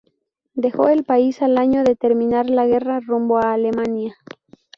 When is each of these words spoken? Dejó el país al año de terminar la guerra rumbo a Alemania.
Dejó 0.55 0.89
el 0.89 1.03
país 1.03 1.43
al 1.43 1.59
año 1.59 1.83
de 1.83 1.95
terminar 1.95 2.49
la 2.49 2.65
guerra 2.65 3.01
rumbo 3.01 3.37
a 3.37 3.53
Alemania. 3.53 4.17